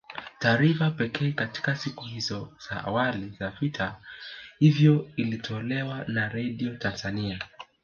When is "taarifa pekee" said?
0.39-1.31